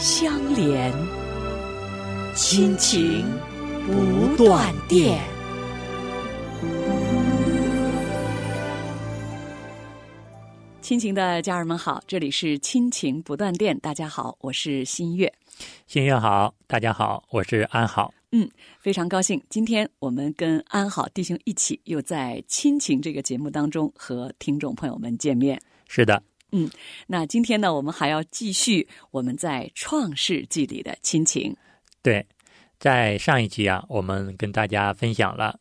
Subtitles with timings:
[0.00, 0.90] 相连，
[2.34, 3.22] 亲情
[3.86, 5.22] 不断电。
[10.80, 13.78] 亲情的家人们好，这里是亲情不断电。
[13.80, 15.30] 大家好，我是新月。
[15.86, 18.14] 新月好，大家好，我是安好。
[18.32, 18.48] 嗯，
[18.78, 25.60] 非常高兴，今天我们跟安好弟兄一起又在亲情这个节目当中和听众朋友们见面。
[25.86, 26.70] 是的，嗯，
[27.06, 31.56] 那今天呢，我们还要继续我们在创世纪里的亲情。
[32.02, 32.26] 对，
[32.78, 35.58] 在上一集啊，我们跟大家分享了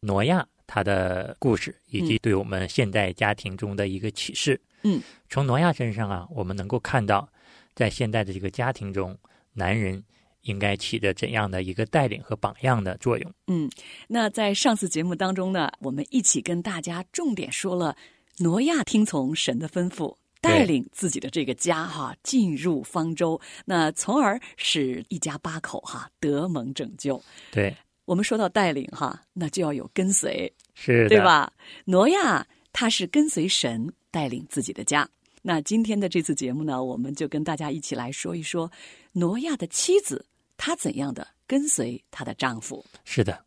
[0.00, 4.60] 挪亚他的故事，以及对我们现代家庭中的一个启示。
[4.82, 7.28] 嗯，从挪亚身上啊，我们能够看到，
[7.74, 9.16] 在现代的这个家庭中，
[9.52, 10.02] 男人
[10.40, 13.32] 应该起着怎样的一个带领和榜样的作用。
[13.46, 13.70] 嗯，
[14.08, 17.96] 那在上次节目当中呢，我们一起跟大家重点说了
[18.38, 20.16] 挪亚听从神的吩咐。
[20.42, 27.22] 带领自己的这个家哈进入方舟，那从而使一家八口哈得蒙拯救。
[27.52, 31.50] 对我们说到带领哈，那就要有跟随，是，对吧？
[31.84, 35.08] 挪亚他是跟随神带领自己的家。
[35.42, 38.70] 那今天的这次节目呢，我们就跟大家一起来说一说
[39.12, 40.26] 挪亚的妻子
[40.56, 42.84] 她怎样的跟随她的丈夫。
[43.04, 43.44] 是的，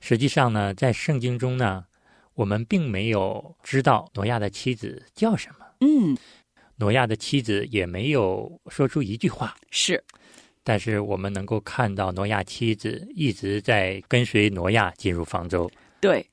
[0.00, 1.84] 实际上呢，在圣经中呢，
[2.34, 5.65] 我们并没有知道挪亚的妻子叫什么。
[5.80, 6.16] 嗯，
[6.76, 10.02] 挪亚的妻子也没有说出一句话，是，
[10.64, 15.70] 但是我们能够看到挪亚妻子一直在跟随挪亚进入方舟。
[16.00, 16.20] 对，《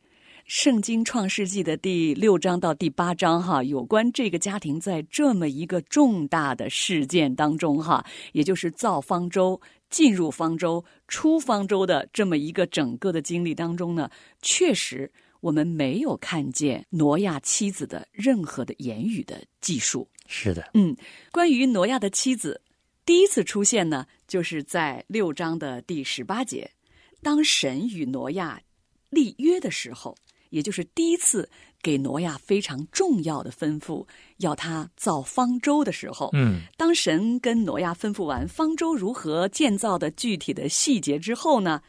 [0.45, 14.09] 圣经创世纪》的第六章到第八章哈，有关这个家庭在这么一个重大的事件当中哈，也就是造方舟、进入方舟、出方舟的这么一个整个的经历当中呢，
[14.41, 15.11] 确实。
[15.43, 20.07] 我们没有看见挪亚妻子的任何的言语的记述。
[20.25, 20.95] 是的，嗯，
[21.33, 22.61] 关于挪亚的妻子
[23.05, 26.71] 第一次出现呢，就是在六章的第十八节，
[27.21, 28.61] 当神与挪亚
[29.09, 30.15] 立约的时候，
[30.49, 31.49] 也就是第一次
[31.81, 36.29] 给挪亚非常重要的吩咐，要他造方舟的时候。
[36.31, 41.81] 嗯，当神跟挪亚吩咐完方舟如何建造的具体的细节之后呢，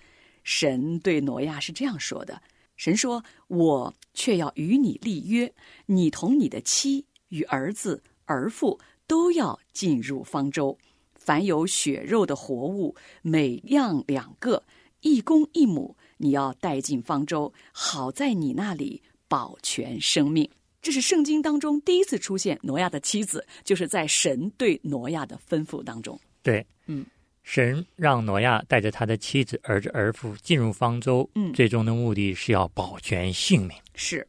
[0.43, 2.43] 神对挪亚是这样说的。
[2.77, 5.53] 神说：“我却要与你立约，
[5.87, 10.77] 你同你的妻与儿子、儿妇都要进入方舟。
[11.15, 14.63] 凡有血肉的活物，每样两个，
[15.01, 20.49] 一公一母，你要带进方舟，好在你那里保全生命。”
[20.83, 26.21] 这是圣经当中第一次出现挪亚的妻子，就是在神对挪亚的吩咐当中。
[26.43, 27.07] 对，嗯。
[27.45, 33.77] 神让挪亚带着他的妻子、儿子、儿妇进入方舟，嗯，最终的目的是要保全性命。
[33.95, 34.27] 是，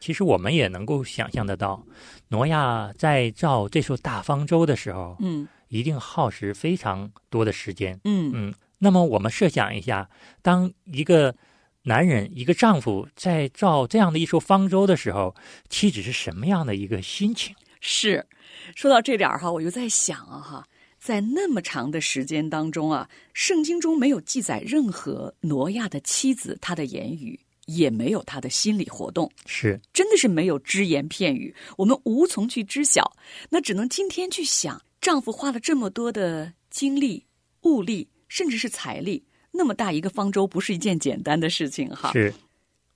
[0.00, 1.80] 其实我们也能够想象得到，
[2.28, 7.98] 挪亚在造这艘大方舟的时候，嗯，一定耗时非常多的时间。
[8.02, 10.10] 嗯嗯，那么我们设想一下，
[10.42, 11.32] 当一个
[11.82, 15.32] 男人、一个丈夫在造这样的一艘方舟的时候，
[15.68, 17.54] 妻子是什么样的一个心情？
[17.80, 18.26] 是，
[18.74, 20.66] 说到这点儿哈，我就在想啊哈。
[21.06, 33.16] 在那么长的时间当中啊，圣经中没有记载任何挪亚的妻子她的言语，也没有她的心理活动，是真的是没有只言片语，我们无从去知晓。
[33.50, 37.24] 那只能今天去想，丈夫花了这么多的精力、
[37.62, 42.10] 物力，甚至是财力，那么大一个方舟，不是一件简单的事情哈。
[42.14, 42.34] 是，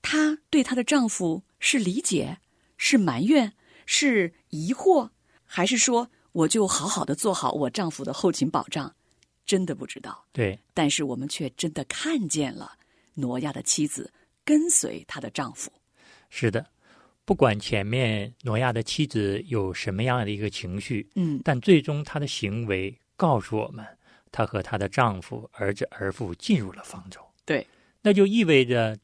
[0.02, 2.38] 她对她的丈夫是理解、
[2.76, 3.52] 是埋怨、
[3.86, 5.10] 是疑惑，
[5.44, 6.10] 还是说？
[6.32, 8.94] 我就好好的做好我丈夫的后勤保障，
[9.44, 10.24] 真的不知道。
[10.32, 12.72] 对，但是我们却真的看见了
[13.14, 14.12] 挪亚的妻子
[14.44, 15.72] 跟随她的丈夫。
[16.28, 16.64] 是的，
[17.24, 23.84] 不管前面挪亚的妻子有什么样的一个情绪，嗯，但最终她的行为告诉我们，
[24.30, 27.20] 她和她的丈夫、儿子、儿妇进入了方舟。
[27.44, 27.66] 对，
[28.02, 28.96] 那就意味着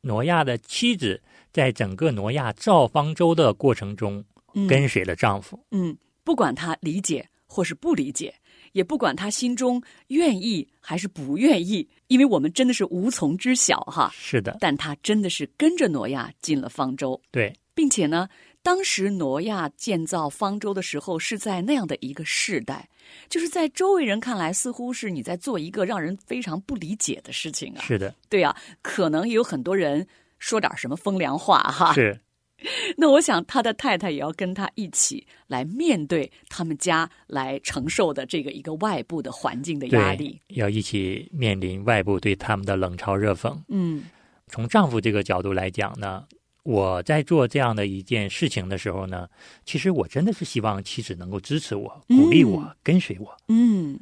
[0.00, 4.24] 挪亚的妻子在整个挪亚造方舟的过程中
[4.68, 5.64] 跟随了丈夫。
[5.70, 5.96] 嗯。
[6.24, 8.34] 不管他理解或是不理解，
[8.72, 14.10] 也不管他心中愿意还是不愿意，因为我们真的是无从知晓哈。
[14.14, 17.20] 是的，但他真的是跟着挪亚进了方舟。
[17.30, 18.28] 对，并且呢，
[18.62, 22.88] 当时挪亚建造方舟的时候，是在那样的一个世代，
[23.28, 27.82] 就是在周围人看来，似乎是你在做一个让人非常不理解的事情啊。
[27.82, 30.06] 是的，对啊，可能也有很多人
[30.38, 31.92] 说点什么风凉话哈。
[31.92, 32.18] 是。
[32.96, 43.56] 那我想，他的太太也要跟他一起来面对他们家来承受的这个一个外部的环境的压力，要一起面临外部对他们的冷嘲热讽。
[43.68, 44.04] 嗯，
[44.48, 46.24] 从丈夫这个角度来讲呢。
[46.64, 49.26] 我在做这样的一件事情的时候呢，
[49.64, 53.36] 其实我真的是希望妻子能够支持我、鼓励我、跟随我。
[53.48, 53.98] 嗯，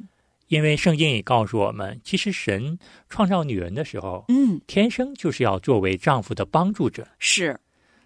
[0.47, 2.77] 因为圣经也告诉我们，其实神
[3.09, 7.07] 创造女人的时候，嗯，天生就是要作为丈夫的帮助者。
[7.17, 7.59] 是，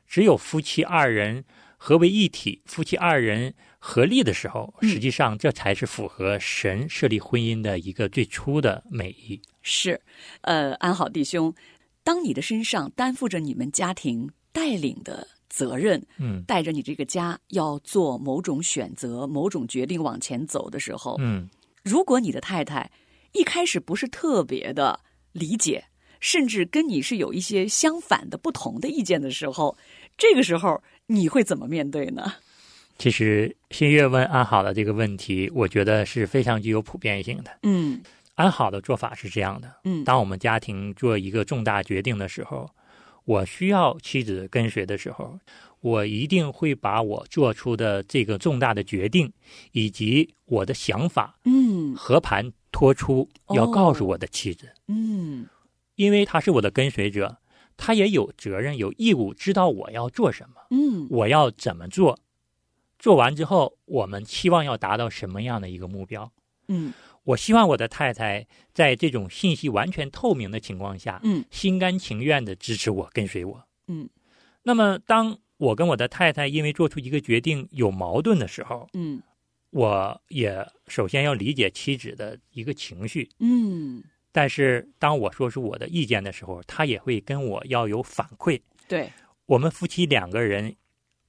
[0.07, 1.43] 只有夫妻二人
[1.77, 9.41] 合为一体，夫妻二人合力的时候，实际上这才是符合神设立婚姻的一个最初的美意。
[9.61, 10.01] 是，
[10.41, 11.53] 呃，安好弟兄，
[12.03, 14.29] 当你的身上担负着你们家庭。
[14.55, 21.49] 带领的责任，嗯，带着你这个家要做某种选择、某种决定往前走的时候，嗯，
[21.83, 22.89] 如果你的太太
[23.33, 25.01] 一开始不是特别的
[25.33, 25.83] 理解，
[26.19, 29.77] 甚至跟你是有一些相反的、不同的意见的时候，
[30.17, 32.33] 这个时候你会怎么面对呢？
[32.97, 37.51] 其实新月问安好的这个问题，我觉得是非常具有普遍性的。
[37.63, 38.01] 嗯，
[38.35, 42.69] 安好的做法是这样的，嗯，当我们家庭做一个重大决定的时候。
[43.27, 45.39] 我需要妻子跟随的时候，
[45.81, 49.33] 我一定会把我做出的这个重大的决定
[49.71, 55.43] 以及我的想法，嗯，和盘托出，要告诉我的妻子，嗯，
[55.95, 57.37] 因为他是我的跟随者，
[57.77, 62.19] 他也有责任、有义务知道我要做什么，嗯，我要怎么做，
[62.99, 66.31] 做完之后，我们期望要达到什么样的一个目标，
[66.67, 66.93] 嗯。
[67.25, 74.07] 我希望我的太太在这种信息完全透明的情况下，嗯，心甘情愿的支持我、跟随我，嗯。
[74.61, 79.23] 那么，当我跟我的太太因为做出一个决定有矛盾的时候，嗯，
[79.71, 84.03] 我也首先要理解妻子的一个情绪，嗯。
[84.37, 88.59] 但是，当我说出我的意见的时候，他也会跟我要有反馈。
[88.85, 89.09] 对，
[89.45, 90.75] 我们夫妻两个人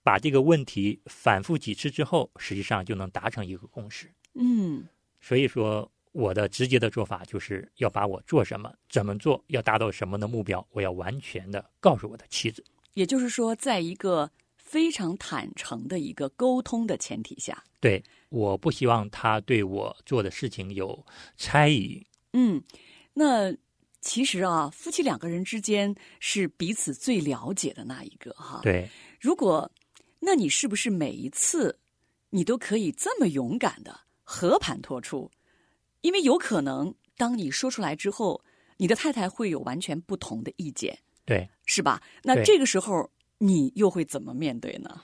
[0.02, 4.10] 把这个问题反复几次之后，实际上就能达成一个共识。
[4.34, 4.84] 嗯。
[5.20, 12.64] 所以说，我的直接的做法就是要把我做什么、怎么做、要达到什么的目标，我要完全的告诉我的妻子。
[12.94, 21.06] 也就是说，在一个非常坦诚的一个沟通的前提下，对，我不希望他对我做的事情有
[21.36, 22.04] 猜疑。
[22.32, 22.62] 嗯，
[23.18, 23.50] 那
[24.02, 28.60] 其实啊，夫妻两个人之间是彼此最了解的那一个哈。
[28.62, 28.86] 对，
[29.18, 29.70] 如果
[30.20, 31.78] 那你是不是每一次
[32.28, 34.00] 你都可以这么勇敢的？
[34.22, 35.30] 和盘托出，
[36.00, 38.44] 因为有可能当你说出来之后，
[38.76, 42.02] 你的太太会有完全不同的意见，对，是吧？
[42.22, 43.08] 那这个时候
[43.38, 45.00] 你又会怎么面对呢？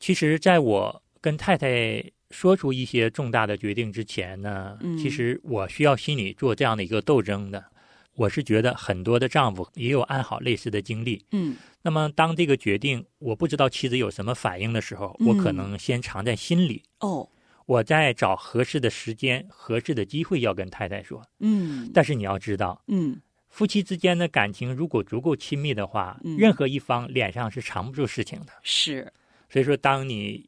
[0.00, 2.02] 其实，在我跟太太
[2.34, 7.64] 说出一些重大的决定之前呢，其实我需要心里做这样的一个斗争的。
[8.16, 11.56] 我是觉得很多的丈夫也有安好类似的经历，嗯。
[11.82, 16.82] 那么，当这个决定我不知道妻子有什么反应的时候，我可能先藏在心里。
[17.00, 17.28] 哦。
[17.66, 21.22] 我在找合适的时间、合适的机会要跟太太说。
[21.40, 28.52] 嗯，但是你要知道，嗯，夫妻之间的感情如果足够亲密的话，任何一方脸上是藏不住事情的。
[28.62, 29.10] 是，
[29.48, 30.46] 所以说，当你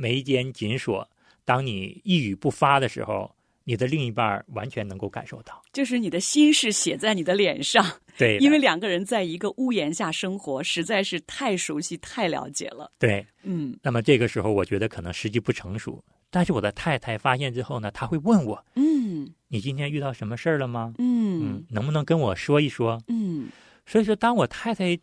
[0.00, 1.06] 眉间紧锁，
[1.44, 3.30] 当你一语不发的时候，
[3.64, 7.84] 你的另一半完全能够感受到，就是你的心事写在你的脸上。
[8.16, 12.90] 对，因为两个人在一个屋檐下生活，实在是太熟悉、太了解了。
[12.98, 13.78] 对，嗯。
[13.82, 16.02] 那么这个时候，我觉得可能时机不成熟。
[16.30, 20.94] 但是我的太太发现之后呢，她会问我：“嗯，你今天遇到什么事儿了吗？
[20.98, 22.98] 嗯，能不能跟我说一说？
[23.08, 23.48] 嗯。”
[23.86, 24.96] 所以说，当我太太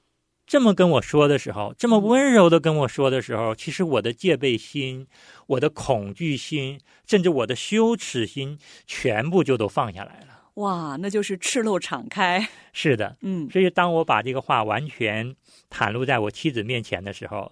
[0.47, 5.05] 这么跟我说的时候，这么温柔的跟我说的时候，其实我的戒备心、
[5.45, 10.43] 我的恐惧心，甚至我的羞耻心，全部就都放下来了。
[10.55, 12.47] 哇，那就是赤露敞开。
[12.71, 13.47] 是的，嗯。
[13.51, 15.35] 所以，当我把这个话完全
[15.69, 17.51] 袒露在我妻子面前的时候，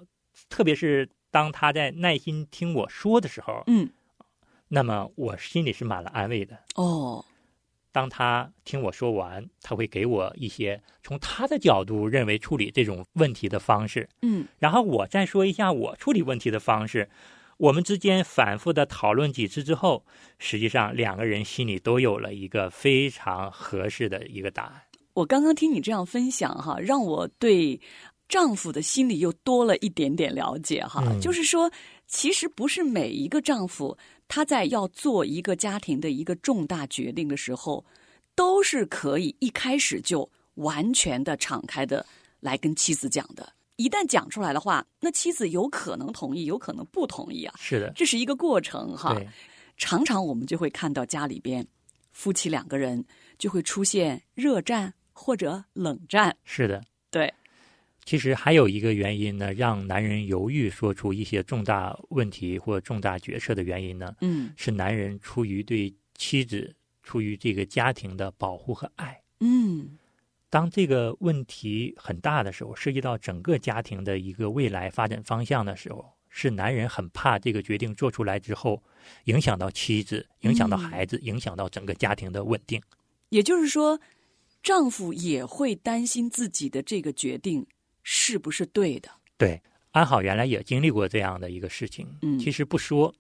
[0.50, 1.08] 特别是。
[1.32, 3.90] 当她在耐心听我说的时候，嗯，
[4.70, 6.58] 那么我心里是满了安慰的。
[6.76, 7.26] 哦，
[7.96, 17.10] 当他听我说完，他会给我一些从他的角度认为处理这种问题的方式，嗯，然后我再说一下我处理问题的方式。
[17.56, 20.06] 我们之间反复的讨论几次之后，
[20.40, 24.82] 实际上两个人心里都有了一个非常合适的一个答案。
[25.14, 27.80] 我刚刚听你这样分享哈，让我对。
[28.28, 31.72] 丈夫的心理又多了一点点了解哈，就是说，
[32.08, 33.96] 其实不是每一个丈夫
[34.28, 37.86] 他在要做一个家庭的一个重大决定的时候，
[38.36, 42.06] 都是可以一开始就完全的敞开的
[42.40, 43.54] 来跟妻子讲的。
[43.78, 47.54] 一旦讲出来的话，那妻子有可能同意，有可能不同意啊。
[47.58, 49.14] 是的，这是一个过程哈。
[49.14, 49.28] 对，
[49.78, 51.66] 常常我们就会看到家里边
[52.12, 53.04] 夫妻两个人
[53.38, 56.36] 就会出现热战或者冷战。
[56.46, 57.34] 是的，对。
[58.06, 69.20] 其实还有一个原因呢，让男人犹豫说出一些重大问题或重大决策的原因呢，嗯，是男人出于对妻子、出于这个家庭的保护和爱。
[69.40, 69.98] 嗯，
[70.52, 78.84] 当这个问题很大的时候，涉及到整个家庭的一个未来发展方向的时候，是男人很怕这个决定做出来之后，
[79.24, 82.80] 影响到妻子、影响到孩子、影响到整个家庭的稳定。
[83.30, 84.00] 也就是说，
[84.62, 87.66] 丈夫也会担心自己的这个决定。
[88.08, 89.10] 是不是对的？
[89.36, 89.60] 对，
[89.92, 92.08] 安好原来也经历过这样的一个事情。
[92.22, 93.14] 嗯，其实不说，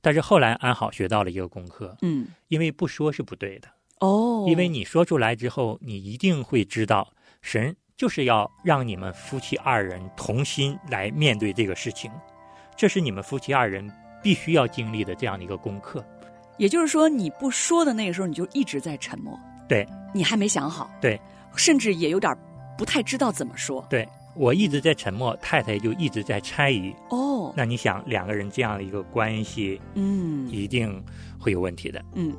[0.00, 1.94] 但是后来安好学到了一个功课。
[2.00, 3.68] 嗯，因为不说是不对的。
[3.98, 12.10] 哦，因为你说出来之后，你一定会知道，神就是要让你们夫妻二人同心来面对这个事情，
[12.74, 13.88] 这是你们夫妻二人
[14.22, 16.02] 必须要经历的这样的一个功课。
[16.56, 19.38] 也就是说，你不说的那个时候，你就一直在沉默。
[19.68, 20.90] 对，你还没想好。
[21.00, 21.20] 对，
[21.54, 22.34] 甚至也有点
[22.78, 23.86] 不太知道怎么说。
[23.90, 24.08] 对。
[24.34, 26.94] 我一直在沉默，太太就一直在猜疑。
[27.10, 31.02] 哦，那你想，两个人这样的一个关系，嗯，一定
[31.38, 32.02] 会有问题的。
[32.14, 32.32] 嗯。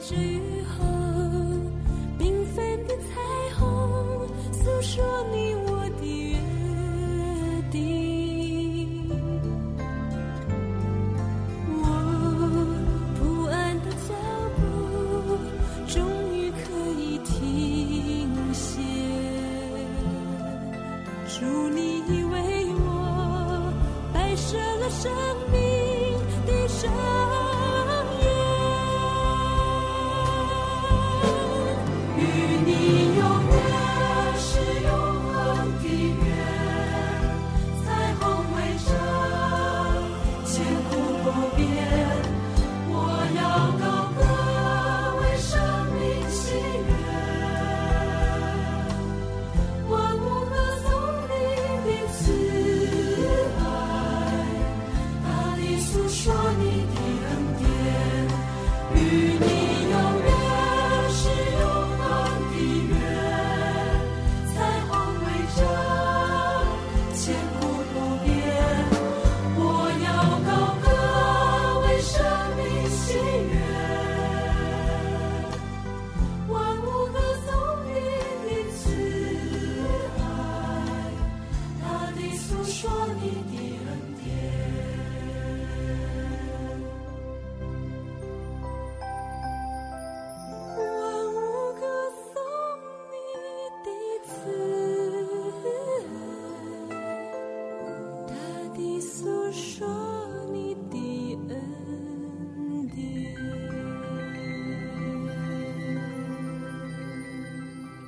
[0.00, 0.87] 最后。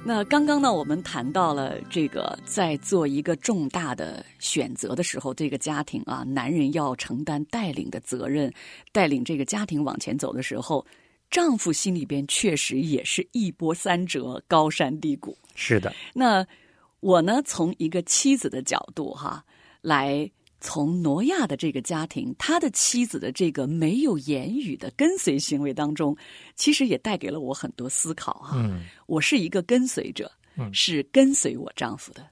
[0.03, 8.53] 那刚刚呢，我们谈到了这个，在做一个重大的选择的时候，这个家庭啊，男人要承担带领的责任，
[8.93, 10.85] 带领这个家庭往前走的时候，
[11.31, 15.37] 丈夫心里边确实也是一波三折、高山低谷。
[15.55, 16.45] 是的，那
[17.01, 19.45] 我呢，从一个妻子的角度哈，
[19.83, 20.29] 来
[20.61, 26.17] 从挪亚的这个家庭，他的妻子的这个没有言语的跟随行为当中，
[26.55, 28.57] 其实也带给了我很多思考哈。
[28.57, 32.27] 嗯我是一个跟随者，嗯是跟随我丈夫的。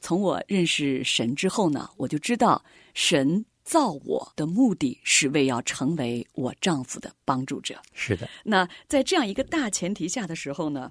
[0.00, 7.80] 从我认识神之后呢，我就知道神造我的目的是为要成为我丈夫的帮助者。
[7.92, 10.90] 是的，那在这样一个大前提下的时候呢，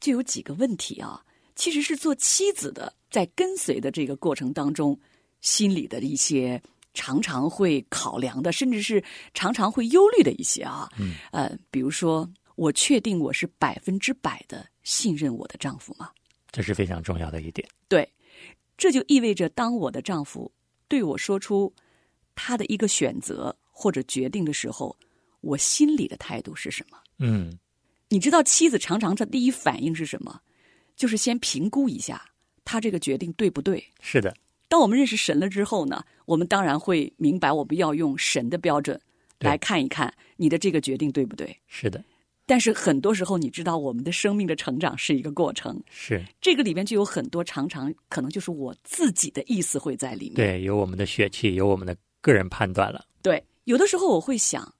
[0.00, 1.22] 就有几个问题啊，
[1.54, 4.98] 其实是做妻子的在跟随的这个过程当中，
[5.42, 6.60] 心里的一些
[6.94, 16.10] 常常会考量的，甚至是常常会忧虑的一些啊，嗯，呃，比如说，我确定我是百分之百的信任我的丈夫吗？
[16.50, 17.66] 这是非常重要的一点。
[17.88, 18.08] 对，
[18.76, 20.50] 这就意味着，当我的丈夫
[20.86, 21.72] 对我说出
[22.34, 24.94] 他的一个选择或者决定的时候，
[25.40, 26.98] 我心里的态度是什么？
[27.18, 27.58] 嗯，
[28.08, 30.40] 你知道，妻子常常的第一反应是什么？
[30.94, 32.22] 就是先评估一下
[32.64, 33.82] 他这个决定对不对。
[34.00, 34.36] 是的，
[34.72, 38.98] 当我们认识神了之后呢，我们当然会明白，我们要用神的标准
[39.38, 41.54] 来看一看你的这个决定对不对。
[41.66, 42.02] 是的，
[42.46, 50.36] 但是很多时候，你知道，我们的生命的成长是一个过程，是这个里面就有很多常常可能就是我自己的意思会在里面。
[50.36, 53.04] 对，有我们的血气，有我们的个人判断了。
[53.20, 54.74] 对，有的时候我会想，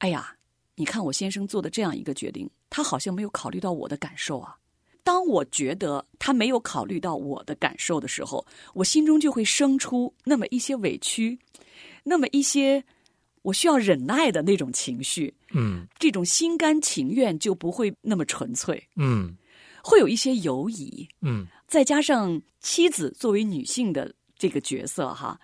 [0.00, 0.36] 哎呀，
[0.74, 4.54] 你看我先生做的这样一个决定，他好像没有考虑到我的感受啊。
[5.02, 11.38] 当我觉得他没有考虑到我的感受的时候，我心中就会生出那么一些委屈，
[12.04, 12.82] 那么一些
[13.42, 15.86] 我需要忍耐的那种情绪，嗯。
[15.98, 19.36] 这种心甘情愿就不会那么纯粹，嗯。
[19.82, 21.08] 会有一些犹疑。
[21.22, 25.40] 嗯，再加上妻子作为女性的这个角色哈，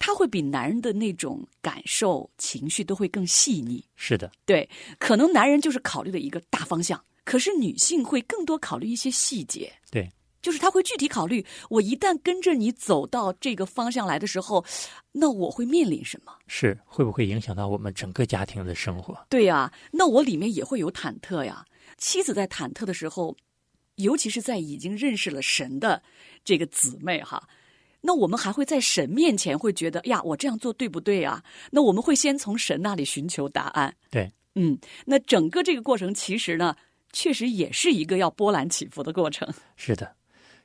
[0.00, 3.84] 她会比男人的那种感受、情绪都会更细腻。
[3.94, 9.72] 是的，对，可能男人就是考虑的一个大方向，可是女性会更多考虑一些细节。
[9.90, 10.10] 对，
[10.40, 14.64] 就是她会具体考虑，我一旦跟着你走到这个方向来的时候，
[15.12, 16.32] 那我会面临什么？
[16.46, 19.26] 是会不会影响到我们整个家庭的生活？
[19.28, 21.64] 对呀、那我里面也会有忐忑呀。
[21.96, 23.36] 妻子在忐忑的时候，
[23.96, 26.02] 尤其是在已经认识了神的
[26.44, 27.46] 这个姊妹哈，
[28.00, 31.44] 那我们还会在神面前会觉得呀，我这样做对不对啊？
[31.70, 33.94] 那我们会先从神那里寻求答案。
[34.10, 36.74] 对，嗯，那整个这个过程其实呢，
[37.12, 39.48] 确实也是一个要波澜起伏的过程。
[39.76, 40.14] 是的。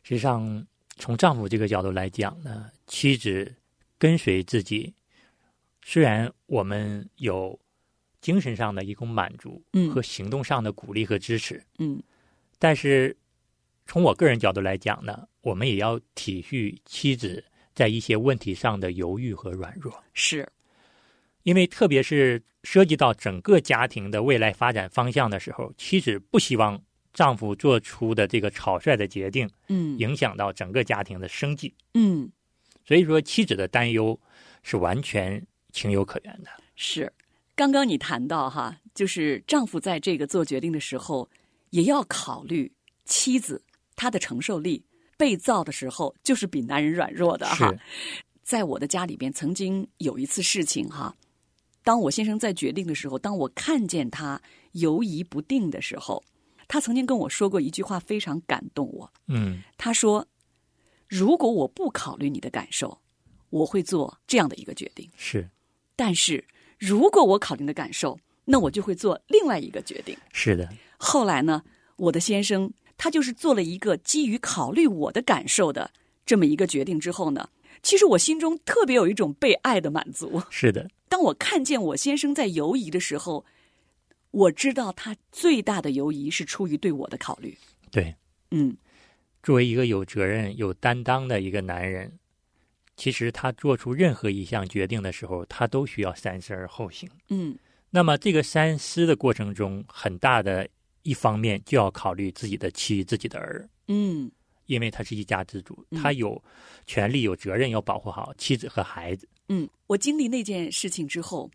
[0.03, 3.53] 实际上，从丈夫这个角度来讲呢，妻子
[3.97, 4.93] 跟随自己，
[5.83, 7.59] 虽然我们有
[8.21, 12.01] 精神上的一种满足，嗯和行动上的鼓励和支持，嗯
[12.57, 13.15] 但是
[13.85, 17.43] 从我个人角度来讲呢，我们也要体恤妻子
[17.75, 20.47] 在一些问题上的犹豫和软弱，是，
[21.47, 26.77] 因为特别是涉及到整个家庭的未来发展方向的时候，妻子不希望
[27.13, 32.29] 丈夫做出的这个草率的决定嗯影响到整个家庭的生计，嗯
[32.85, 34.19] 所以说妻子的担忧
[34.61, 36.49] 是完全情有可原的。
[36.75, 37.09] 是。
[37.55, 41.29] 刚刚你谈到哈，就是丈夫在这个做决定的时候，
[41.69, 42.69] 也要考虑
[43.05, 43.63] 妻子
[43.95, 44.83] 她的承受力。
[45.15, 47.73] 被造的时候就是比男人软弱的哈。
[48.43, 51.15] 在我的家里边，曾经有一次事情哈，
[51.87, 54.41] 当我先生在决定的时候，当我看见他
[54.73, 56.21] 犹疑不定的时候，
[56.67, 59.09] 他曾经跟我说过一句话，非常感动我。
[59.27, 60.27] 嗯，他说
[61.07, 62.99] ：“如果我不考虑你的感受，
[63.51, 65.49] 我会做这样的一个决定；是
[65.95, 66.43] 但是
[66.77, 71.63] 如果我考虑你的感受，那我就会做另外一个决定。”是的，后来呢，
[71.95, 75.89] 我的先生他就是做了一个基于考虑我的感受的
[76.25, 77.47] 这么一个决定之后呢，
[77.81, 80.43] 其实我心中特别有一种被爱的满足。
[80.49, 83.45] 是的，当我看见我先生在犹疑的时候，
[84.31, 87.57] 我知道他最大的犹疑是出于对我的考虑。
[87.91, 88.15] 对。
[88.51, 88.75] 嗯
[89.43, 92.19] 作为一个有责任、有担当的一个男人，
[92.97, 97.09] 其实他做出任何一项决定的时候，他都需要三思而后行。
[97.29, 97.57] 嗯
[97.89, 100.67] 那么，这个三思的过程中，很大的
[101.03, 104.29] 一方面就要考虑自己的妻、自己的儿，嗯
[104.67, 106.41] 因为他是一家之主，嗯他有
[106.85, 109.27] 权利、有责任要保护好妻子和孩子。
[109.49, 111.49] 嗯，我经历那件事情之后，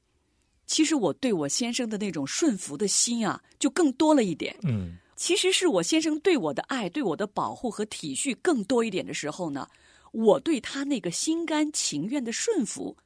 [0.66, 4.57] 其实我对我先生的那种顺服的心啊，就更多了一点。
[4.62, 9.68] 嗯，其实是我先生对我的爱、对我的保护和体恤更多一点的时候呢，
[10.12, 12.96] 我对他那个心甘情愿的顺服，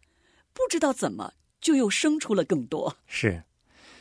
[0.52, 2.96] 不知道怎么就又生出了更多。
[3.06, 3.42] 是。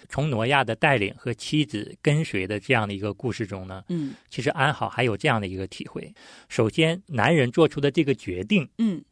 [0.09, 6.13] 从挪亚的带领和妻子跟随的这样的一个故事中呢，嗯其实安好还有这样的一个体会：
[6.49, 9.03] 首先，男人做出的这个决定嗯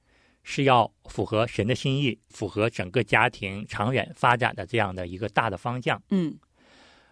[0.43, 6.01] 是要符合神的心意，符合整个家庭长远发展的这样的一个大的方向。
[6.09, 6.37] 嗯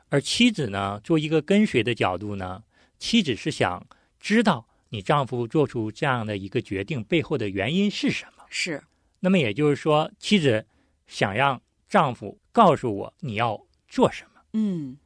[0.09, 2.61] 而妻子呢，做一个跟随的角度呢，
[2.99, 3.87] 妻子是想
[4.19, 8.43] 知道你丈夫做出这样的一个决定背后的原因是什么。
[8.49, 8.83] 是，
[9.21, 10.65] 那么也就是说，妻子
[11.07, 13.57] 想让丈夫告诉我你要
[13.91, 14.41] 做什么。
[14.53, 14.97] 嗯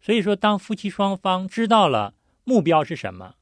[0.00, 3.34] 所以说，当夫妻双方知道了目标是什么，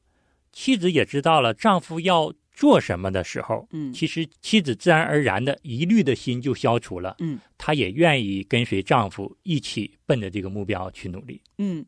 [0.51, 11.41] 妻子也知道了丈夫要做什么的时候，嗯其实妻子自然而然的疑虑的心就消除了，嗯她也愿意跟随丈夫一起奔着这个目标去努力。
[11.57, 11.85] 嗯。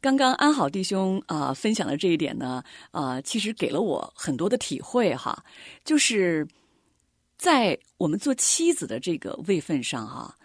[0.00, 5.44] 刚刚安好弟兄啊、分享的这一点呢，啊，其实给了我很多的体会哈，
[5.84, 6.46] 就是
[7.36, 10.37] 在我们做妻子的这个位分上哈、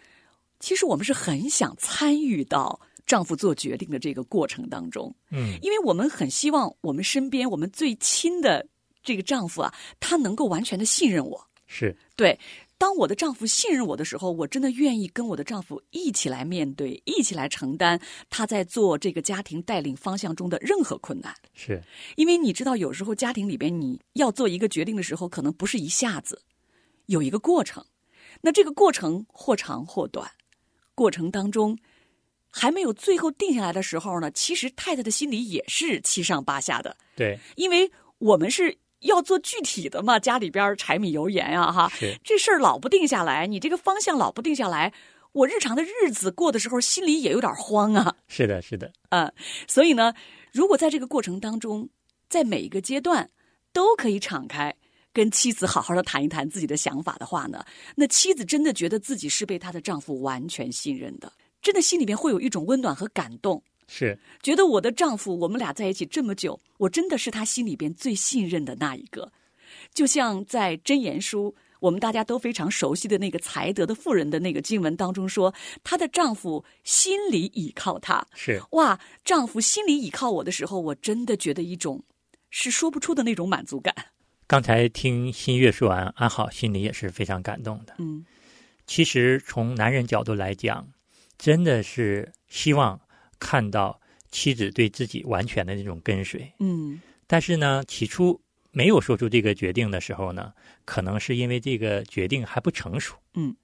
[0.63, 8.65] 其实我们是很想参与到丈夫做决定的这个过程当中，嗯，因为我们很希望我们身边我们最亲的
[9.03, 11.45] 这个丈夫啊，他能够完全的信任我。
[11.67, 12.39] 是，对，
[12.77, 17.99] 当我的丈夫信任我的时候，我真的愿意跟我的丈夫一起来面对，一起来承担
[18.29, 21.35] 他在做这个家庭带领方向中的任何困难。
[21.53, 21.83] 是，
[22.15, 26.41] 因为你知道，有时候家庭里边你要做一个决定的时候，可能不是一下子，
[27.07, 27.85] 有一个过程。
[28.39, 30.29] 那这个过程或长或短，
[30.95, 31.77] 过程当中
[32.51, 41.91] 还没有最后定下来的时候呢，其实太太的心里也是七上八下的，对，因为我们是要做具体的嘛，家里边柴米油盐啊，哈，
[42.23, 44.93] 这事儿老不定下来，你这个方向老不定下来，
[45.31, 48.15] 我日常的日子过的时候，心里也有点慌啊。
[48.27, 49.33] 是的，是的，嗯，
[49.67, 50.13] 所以呢，
[50.51, 51.89] 如果在这个过程当中，
[52.29, 53.29] 在每一个阶段
[53.73, 54.75] 都可以敞开，
[55.13, 57.63] 跟妻子好好的谈一谈自己的想法的话呢，
[57.95, 69.31] 那妻子真的觉得自己是被她的丈夫完全信任的，真的心里面会有一种温暖和感动，是，觉得我的丈夫，我们俩在一起这么久，我真的是他心里边最信任的那一个。
[69.93, 78.25] 就像在箴言书，我们大家都非常熟悉的那个才德的妇人的那个经文当中说，她的丈夫心里倚靠她。
[78.33, 82.03] 是，哇，丈夫心里倚靠我的时候，我真的觉得一种
[82.49, 83.93] 是说不出的那种满足感。
[84.53, 87.95] 刚才听新月说完，安好心里也是非常感动的。
[87.97, 88.23] 嗯
[88.85, 90.87] 其实从男人角度来讲，
[91.39, 93.01] 真的是希望
[93.39, 96.53] 看到妻子对自己完全的那种跟随。
[96.59, 98.39] 嗯但是呢，起初
[98.69, 100.53] 没有说出这个决定的时候呢，
[100.85, 103.15] 可能是因为这个决定还不成熟。
[103.33, 103.55] 嗯。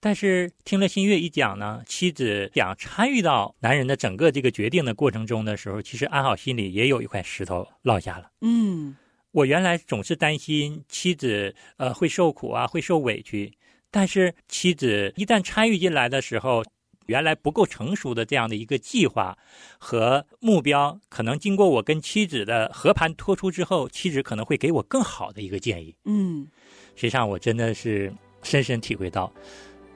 [0.00, 8.30] 但是听了新月一讲呢，妻子想参与到男人的整个这个决定的过程中的时候，其实安好心里也有一块石头落下了。
[8.40, 8.96] 嗯
[9.32, 13.52] 我原来总是担心妻子呃会受苦啊，会受委屈，
[13.90, 16.62] 但是妻子一旦参与进来的时候，
[17.06, 19.36] 原来不够成熟的这样的一个计划
[19.78, 25.94] 和目标，可能经过我跟妻子的和盘托出之后，妻子可能会给我更好的一个建议。
[26.04, 26.46] 嗯
[26.94, 29.32] 实际上，我真的是深深体会到，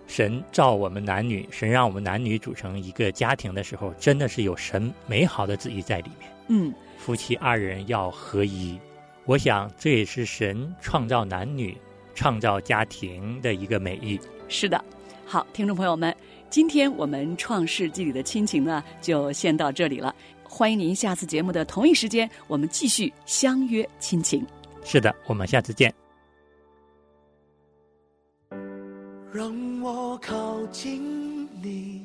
[0.06, 6.30] 神造我们男女，神让我们男女组成一个家庭的时候，真的是有神美好的旨意在里面。
[6.48, 8.78] 嗯夫妻二人要合一。
[9.26, 11.76] 我想这也是神创造男女、
[12.14, 14.18] 创造家庭的一个美意。
[14.48, 14.82] 是的。
[15.24, 16.16] 好，听众朋友们，
[16.48, 20.14] 今天我们创世纪里的亲情呢，就先到这里了。
[20.44, 24.46] 欢迎您下次节目的同一时间，我们继续相约亲情。
[24.84, 25.92] 是的，我们下次见。
[29.32, 32.00] 让我靠近你，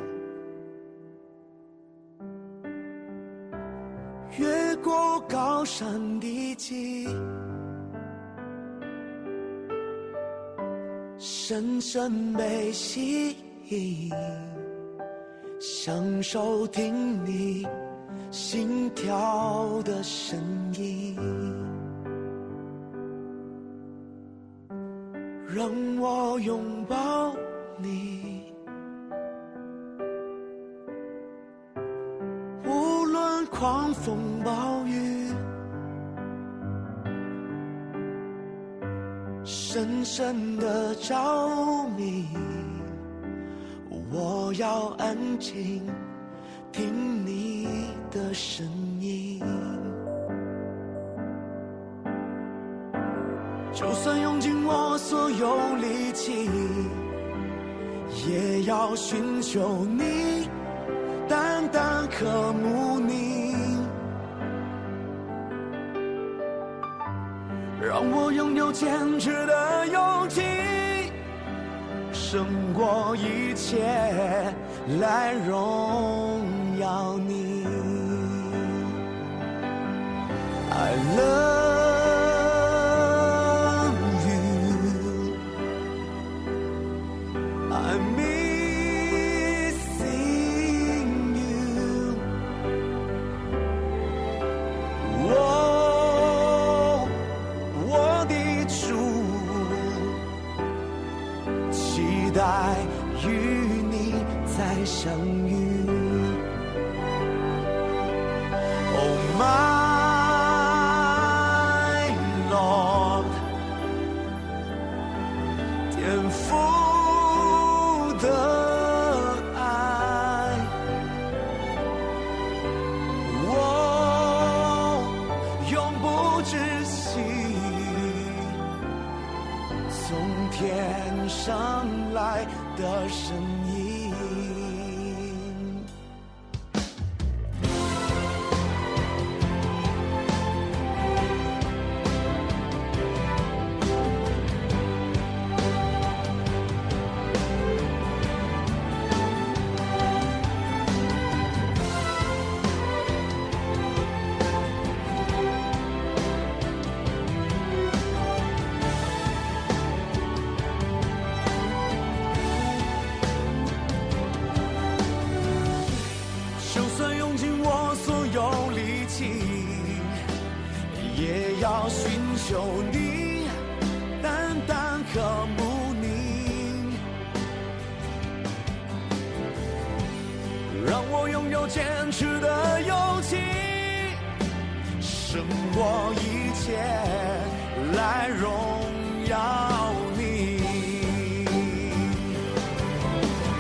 [4.38, 7.10] 越过高山低谷，
[11.17, 13.36] 深深被吸
[13.67, 14.10] 引，
[15.60, 17.67] 享受听你
[18.32, 20.39] 心跳的声
[20.76, 21.17] 音。
[25.54, 27.36] 让我拥抱
[27.78, 28.31] 你，
[33.62, 35.28] 狂风暴雨，
[39.43, 42.26] 深深的着迷。
[44.12, 45.84] 我要安静
[46.71, 47.67] 听你
[48.10, 48.65] 的声
[49.00, 49.39] 音。
[53.71, 56.50] 就算用尽我所有力气，
[58.28, 60.50] 也要寻求你，
[61.30, 63.31] 单单渴慕你，
[68.71, 70.41] 坚持的勇气，
[72.13, 73.84] 胜过一切
[74.99, 76.41] 来荣
[76.79, 77.65] 耀你。
[80.73, 81.51] I love
[84.25, 85.36] you.
[87.69, 88.40] I'm in.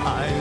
[0.03, 0.40] 哎